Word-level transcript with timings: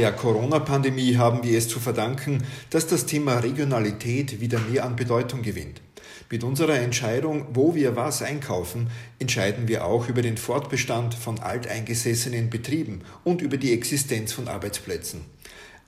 Der 0.00 0.12
Corona-Pandemie 0.12 1.18
haben 1.18 1.44
wir 1.44 1.58
es 1.58 1.68
zu 1.68 1.78
verdanken, 1.78 2.42
dass 2.70 2.86
das 2.86 3.04
Thema 3.04 3.40
Regionalität 3.40 4.40
wieder 4.40 4.58
mehr 4.58 4.86
an 4.86 4.96
Bedeutung 4.96 5.42
gewinnt. 5.42 5.82
Mit 6.30 6.42
unserer 6.42 6.76
Entscheidung, 6.76 7.48
wo 7.52 7.74
wir 7.74 7.96
was 7.96 8.22
einkaufen, 8.22 8.88
entscheiden 9.18 9.68
wir 9.68 9.84
auch 9.84 10.08
über 10.08 10.22
den 10.22 10.38
Fortbestand 10.38 11.12
von 11.12 11.38
alteingesessenen 11.38 12.48
Betrieben 12.48 13.02
und 13.24 13.42
über 13.42 13.58
die 13.58 13.74
Existenz 13.74 14.32
von 14.32 14.48
Arbeitsplätzen. 14.48 15.20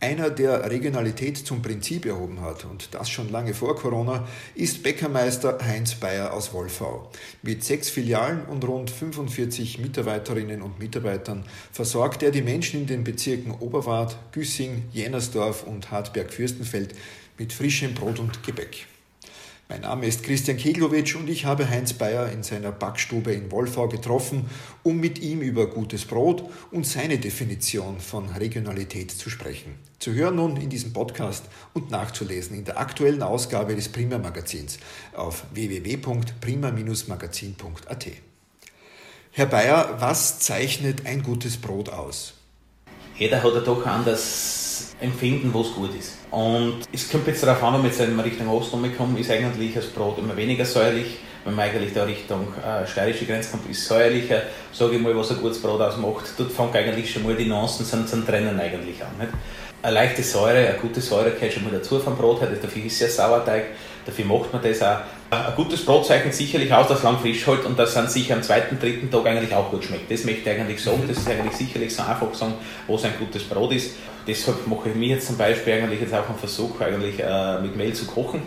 Einer, 0.03 0.31
der 0.31 0.69
Regionalität 0.69 1.39
zum 1.39 1.63
Prinzip 1.63 2.07
erhoben 2.07 2.41
hat, 2.41 2.65
und 2.65 2.93
das 2.93 3.09
schon 3.09 3.31
lange 3.31 3.55
vor 3.55 3.77
Corona, 3.77 4.27
ist 4.57 4.83
Bäckermeister 4.83 5.61
Heinz 5.65 5.95
Bayer 5.95 6.33
aus 6.33 6.53
Wolfau. 6.53 7.09
Mit 7.43 7.63
sechs 7.63 7.89
Filialen 7.89 8.45
und 8.47 8.65
rund 8.67 8.91
45 8.91 9.79
Mitarbeiterinnen 9.79 10.61
und 10.61 10.81
Mitarbeitern 10.81 11.45
versorgt 11.71 12.25
er 12.25 12.33
die 12.33 12.43
Menschen 12.43 12.81
in 12.81 12.87
den 12.89 13.05
Bezirken 13.05 13.53
Oberwart, 13.53 14.17
Güssing, 14.33 14.83
Jennersdorf 14.91 15.63
und 15.63 15.93
Hartberg-Fürstenfeld 15.93 16.97
mit 17.39 17.53
frischem 17.53 17.95
Brot 17.95 18.19
und 18.19 18.43
Gebäck. 18.43 18.89
Mein 19.69 19.83
Name 19.83 20.07
ist 20.07 20.23
Christian 20.23 20.57
Keglowitsch 20.59 21.17
und 21.17 21.29
ich 21.31 21.47
habe 21.47 21.71
Heinz 21.71 21.95
Bayer 21.95 22.31
in 22.31 22.43
seiner 22.43 22.73
Backstube 22.73 23.33
in 23.33 23.51
Wolfau 23.51 23.89
getroffen, 23.89 24.51
um 24.83 25.01
mit 25.01 25.19
ihm 25.21 25.41
über 25.41 25.67
gutes 25.67 26.05
Brot 26.05 26.45
und 26.71 26.87
seine 26.87 27.17
Definition 27.19 27.99
von 27.99 28.29
Regionalität 28.29 29.11
zu 29.11 29.31
sprechen. 29.31 29.77
Zu 29.99 30.13
hören 30.13 30.37
nun 30.37 30.59
in 30.59 30.69
diesem 30.69 30.93
Podcast 30.93 31.47
und 31.73 31.91
nachzulesen 31.91 32.55
in 32.57 32.65
der 32.65 32.79
aktuellen 32.79 33.23
Ausgabe 33.23 33.75
des 33.75 33.89
Prima 33.89 34.19
Magazins 34.19 34.79
auf 35.15 35.45
www.prima-magazin.at. 35.55 38.07
Herr 39.31 39.47
Bayer, 39.47 39.97
was 40.01 40.41
zeichnet 40.41 41.07
ein 41.07 41.23
gutes 41.23 41.57
Brot 41.57 41.89
aus? 41.89 42.35
Jeder 43.17 43.43
hat 43.43 43.55
ja 43.55 43.61
doch 43.61 43.87
anders 43.87 44.62
empfinden, 45.01 45.51
was 45.53 45.73
gut 45.75 45.95
ist. 45.99 46.19
Und 46.31 46.81
es 46.93 47.11
kommt 47.11 47.27
jetzt 47.27 47.43
darauf 47.43 47.63
an, 47.63 47.75
wenn 47.75 47.83
wir 47.83 47.91
jetzt 47.91 48.01
in 48.01 48.19
Richtung 48.19 48.49
Osten 48.49 48.97
kommen, 48.97 49.17
ist 49.17 49.31
eigentlich 49.31 49.75
das 49.75 49.87
Brot 49.87 50.19
immer 50.19 50.37
weniger 50.37 50.65
säuerlich. 50.65 51.19
Wenn 51.45 51.57
man 51.57 51.69
eigentlich 51.69 51.93
da 51.93 52.05
Richtung 52.05 52.47
äh, 52.65 52.87
steirische 52.87 53.27
Grenze 53.27 53.51
kommt, 53.51 53.69
ist 53.69 53.85
säuerlicher. 53.87 54.43
Sage 54.73 54.97
ich 54.97 55.03
mal, 55.03 55.17
was 55.17 55.33
ein 55.33 55.39
gutes 55.39 55.61
Brot 55.61 55.81
ausmacht. 55.81 56.27
Dort 56.39 56.53
fängt 56.53 56.77
eigentlich 56.77 57.13
schon 57.13 57.25
mal 57.25 57.35
die 57.35 57.47
Nuancen 57.47 57.85
zum, 57.85 58.07
zum 58.07 58.25
Trennen 58.25 58.59
eigentlich 58.61 59.03
an. 59.03 59.19
Nicht? 59.19 59.33
Eine 59.83 59.95
leichte 59.95 60.23
Säure, 60.23 60.69
eine 60.69 60.79
gute 60.79 61.01
Säure 61.01 61.33
gehört 61.33 61.53
schon 61.53 61.65
mal 61.65 61.73
dazu 61.73 61.99
vom 61.99 62.17
Brot 62.17 62.41
her. 62.41 62.49
Dafür 62.51 62.85
ist 62.85 63.01
ja 63.01 63.09
Sauerteig, 63.09 63.65
dafür 64.05 64.25
macht 64.25 64.53
man 64.53 64.63
das 64.63 64.83
auch. 64.83 64.99
Ein 65.31 65.55
gutes 65.57 65.85
Brot 65.85 66.07
zeichnet 66.07 66.35
sicherlich 66.35 66.73
aus, 66.73 66.89
dass 66.89 66.99
es 66.99 67.05
lang 67.05 67.19
frisch 67.19 67.47
hält 67.47 67.65
und 67.65 67.79
dass 67.79 67.97
es 67.97 68.13
sich 68.13 68.33
am 68.33 68.43
zweiten, 68.43 68.79
dritten 68.79 69.11
Tag 69.11 69.27
eigentlich 69.27 69.55
auch 69.55 69.71
gut 69.71 69.85
schmeckt. 69.85 70.11
Das 70.11 70.25
möchte 70.25 70.51
ich 70.51 70.61
eigentlich 70.61 70.83
sagen. 70.83 71.05
Das 71.09 71.19
ist 71.19 71.29
eigentlich 71.29 71.55
sicherlich 71.55 71.95
so 71.95 72.03
einfach 72.03 72.35
sagen, 72.35 72.55
was 72.87 73.05
ein 73.05 73.13
gutes 73.19 73.45
Brot 73.45 73.73
ist 73.73 73.93
deshalb 74.27 74.67
mache 74.67 74.91
ich 74.91 74.95
mir 74.95 75.09
jetzt 75.09 75.27
zum 75.27 75.37
Beispiel 75.37 75.75
eigentlich 75.75 76.01
jetzt 76.01 76.15
auch 76.15 76.29
einen 76.29 76.39
Versuch, 76.39 76.81
eigentlich 76.81 77.21
äh, 77.21 77.61
mit 77.61 77.77
Mehl 77.77 77.93
zu 77.93 78.07
kochen. 78.07 78.43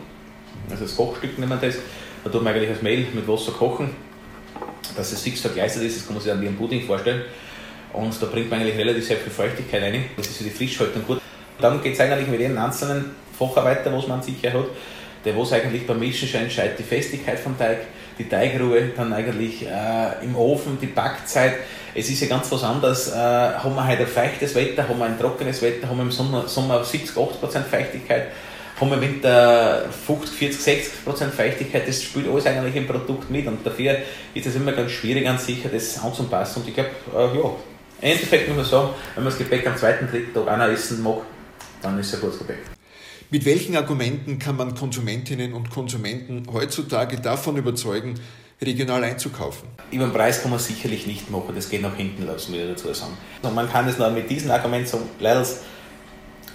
Also 0.69 0.85
das 0.85 0.95
Kochstück 0.95 1.37
nennt 1.37 1.49
man 1.49 1.61
das. 1.61 1.75
Da 2.23 2.29
tut 2.29 2.43
man 2.43 2.53
eigentlich 2.53 2.69
das 2.69 2.81
Mehl 2.81 3.07
mit 3.13 3.27
Wasser 3.27 3.51
kochen, 3.51 3.91
dass 4.95 5.11
es 5.11 5.21
fix 5.21 5.41
vergleistet 5.41 5.83
ist, 5.83 5.97
das 5.97 6.05
kann 6.05 6.15
man 6.15 6.23
sich 6.23 6.31
dann 6.31 6.41
wie 6.41 6.47
ein 6.47 6.55
Pudding 6.55 6.85
vorstellen. 6.85 7.21
Und 7.93 8.19
da 8.21 8.25
bringt 8.25 8.49
man 8.49 8.59
eigentlich 8.59 8.77
relativ 8.77 9.05
sehr 9.05 9.17
viel 9.17 9.31
Feuchtigkeit 9.31 9.81
rein. 9.81 10.05
Das 10.17 10.27
ist 10.27 10.37
für 10.37 10.43
die 10.43 10.49
Frischhaltung 10.49 11.05
gut. 11.05 11.21
Dann 11.59 11.81
geht 11.81 11.93
es 11.93 11.99
eigentlich 11.99 12.27
mit 12.27 12.39
jedem 12.39 12.57
einzelnen 12.57 13.11
Facharbeiter, 13.37 13.93
was 13.93 14.07
man 14.07 14.21
sicher 14.21 14.51
hat, 14.51 14.65
der 15.25 15.37
was 15.37 15.51
eigentlich 15.51 15.87
beim 15.87 15.99
Mischen 15.99 16.27
schon 16.27 16.41
entscheidet, 16.41 16.79
die 16.79 16.83
Festigkeit 16.83 17.39
vom 17.39 17.57
Teig, 17.57 17.79
die 18.17 18.29
Teigruhe, 18.29 18.89
dann 18.95 19.11
eigentlich 19.11 19.65
äh, 19.65 20.23
im 20.23 20.35
Ofen, 20.35 20.77
die 20.79 20.87
Backzeit. 20.87 21.55
Es 21.93 22.09
ist 22.09 22.21
ja 22.21 22.27
ganz 22.27 22.51
was 22.51 22.63
anderes. 22.63 23.11
Äh, 23.11 23.15
haben 23.15 23.75
wir 23.75 23.87
heute 23.87 24.01
ein 24.01 24.07
feuchtes 24.07 24.53
Wetter, 24.55 24.87
haben 24.87 24.99
wir 24.99 25.05
ein 25.05 25.19
trockenes 25.19 25.61
Wetter, 25.61 25.89
haben 25.89 25.97
wir 25.97 26.03
im 26.03 26.11
Sommer, 26.11 26.47
Sommer 26.47 26.83
70, 26.83 27.15
80% 27.15 27.63
Feuchtigkeit, 27.63 28.27
haben 28.79 28.89
wir 28.89 28.97
im 28.97 29.01
Winter 29.01 29.85
50, 30.05 30.37
40, 30.37 30.85
60% 31.07 31.29
Feuchtigkeit. 31.29 31.87
Das 31.87 32.03
spielt 32.03 32.29
alles 32.29 32.45
eigentlich 32.45 32.75
im 32.75 32.87
Produkt 32.87 33.29
mit 33.29 33.47
und 33.47 33.65
dafür 33.65 33.97
ist 34.33 34.45
es 34.45 34.55
immer 34.55 34.73
ganz 34.73 34.91
schwierig 34.91 35.27
an 35.27 35.39
sich, 35.39 35.63
das 35.63 36.03
anzupassen. 36.03 36.61
Und 36.61 36.69
ich 36.69 36.75
glaube, 36.75 36.91
äh, 37.15 37.37
ja, 37.37 37.51
im 38.01 38.11
Endeffekt 38.11 38.47
muss 38.49 38.57
man 38.57 38.65
sagen, 38.65 38.89
wenn 39.15 39.23
man 39.23 39.31
das 39.31 39.39
Gebäck 39.39 39.65
am 39.65 39.75
zweiten, 39.75 40.07
dritten 40.07 40.33
Tag 40.33 40.47
auch 40.47 40.57
noch 40.57 40.67
essen 40.67 41.01
mag, 41.01 41.17
dann 41.81 41.97
ist 41.99 42.07
es 42.07 42.15
ein 42.15 42.21
gutes 42.21 42.39
Gebäck. 42.39 42.74
Mit 43.31 43.43
welchen 43.45 43.75
Argumenten 43.75 44.37
kann 44.37 44.55
man 44.55 44.75
Konsumentinnen 44.75 45.53
und 45.53 45.71
Konsumenten 45.71 46.43
heutzutage 46.53 47.17
davon 47.17 47.57
überzeugen, 47.57 48.19
regional 48.61 49.03
einzukaufen? 49.03 49.67
Über 49.91 50.05
den 50.05 50.13
Preis 50.13 50.43
kann 50.43 50.51
man 50.51 50.59
sicherlich 50.59 51.07
nicht 51.07 51.31
machen, 51.31 51.55
das 51.55 51.69
geht 51.69 51.81
nach 51.81 51.95
hinten 51.95 52.27
los, 52.27 52.49
muss 52.49 52.59
ich 52.59 52.67
dazu 52.67 52.93
sagen. 52.93 53.17
Und 53.41 53.55
man 53.55 53.67
kann 53.67 53.87
es 53.87 53.97
nur 53.97 54.11
mit 54.11 54.29
diesem 54.29 54.51
Argument 54.51 54.87
sagen, 54.87 55.05
Leidels, 55.19 55.61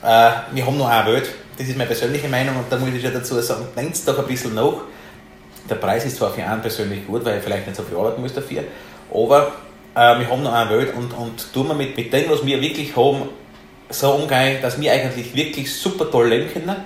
äh, 0.02 0.30
wir 0.52 0.64
haben 0.64 0.78
noch 0.78 0.88
eine 0.88 1.12
Welt, 1.12 1.28
das 1.58 1.66
ist 1.66 1.76
meine 1.76 1.88
persönliche 1.88 2.28
Meinung 2.28 2.56
und 2.56 2.66
da 2.70 2.78
muss 2.78 2.94
ich 2.94 3.02
ja 3.02 3.10
dazu 3.10 3.40
sagen, 3.40 3.66
denkt 3.76 4.06
doch 4.06 4.18
ein 4.20 4.26
bisschen 4.26 4.54
nach. 4.54 4.82
Der 5.68 5.74
Preis 5.74 6.04
ist 6.04 6.18
zwar 6.18 6.32
für 6.32 6.44
einen 6.44 6.62
persönlich 6.62 7.04
gut, 7.04 7.24
weil 7.24 7.38
ich 7.38 7.44
vielleicht 7.44 7.66
nicht 7.66 7.76
so 7.76 7.82
viel 7.82 7.96
arbeiten 7.96 8.22
muss 8.22 8.32
dafür, 8.32 8.62
aber 9.12 9.52
äh, 9.96 10.20
wir 10.20 10.30
haben 10.30 10.44
noch 10.44 10.52
eine 10.52 10.70
Welt 10.70 10.94
und, 10.94 11.12
und 11.12 11.52
tun 11.52 11.66
wir 11.66 11.74
mit, 11.74 11.96
mit 11.96 12.12
dem, 12.12 12.30
was 12.30 12.46
wir 12.46 12.60
wirklich 12.62 12.94
haben, 12.94 13.28
so 13.90 14.12
umgehen, 14.12 14.58
dass 14.62 14.80
wir 14.80 14.92
eigentlich 14.92 15.34
wirklich 15.34 15.72
super 15.72 16.10
toll 16.10 16.28
leben 16.28 16.52
können, 16.52 16.76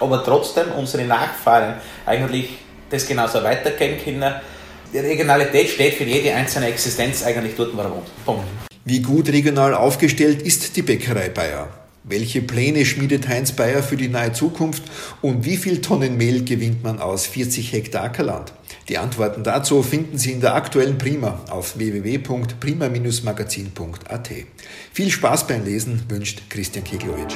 aber 0.00 0.24
trotzdem 0.24 0.72
unsere 0.76 1.04
Nachfahren 1.04 1.74
eigentlich 2.04 2.50
das 2.90 3.06
genauso 3.06 3.42
weitergehen 3.42 3.98
können. 4.02 4.34
Die 4.92 4.98
Regionalität 4.98 5.68
steht 5.68 5.94
für 5.94 6.04
jede 6.04 6.34
einzelne 6.34 6.68
Existenz 6.68 7.22
eigentlich 7.24 7.54
dort, 7.56 7.76
wo 7.76 7.80
er 7.80 7.90
wohnt. 7.90 8.24
Punkt. 8.24 8.44
Wie 8.84 9.00
gut 9.00 9.28
regional 9.28 9.74
aufgestellt 9.74 10.42
ist 10.42 10.76
die 10.76 10.82
Bäckerei 10.82 11.28
Bayer? 11.28 11.68
Welche 12.04 12.40
Pläne 12.40 12.86
schmiedet 12.86 13.26
Heinz 13.26 13.50
Bayer 13.50 13.82
für 13.82 13.96
die 13.96 14.06
nahe 14.06 14.32
Zukunft 14.32 14.84
und 15.22 15.44
wie 15.44 15.56
viel 15.56 15.80
Tonnen 15.80 16.16
Mehl 16.16 16.44
gewinnt 16.44 16.84
man 16.84 17.00
aus 17.00 17.26
40 17.26 17.72
Hektar 17.72 18.04
Ackerland? 18.04 18.52
Die 18.88 18.98
Antworten 18.98 19.42
dazu 19.42 19.82
finden 19.82 20.16
Sie 20.16 20.30
in 20.32 20.40
der 20.40 20.54
aktuellen 20.54 20.96
Prima 20.96 21.40
auf 21.50 21.76
www.prima-magazin.at. 21.76 24.30
Viel 24.92 25.10
Spaß 25.10 25.48
beim 25.48 25.64
Lesen 25.64 26.04
wünscht 26.08 26.42
Christian 26.48 26.84
Keglowitsch. 26.84 27.34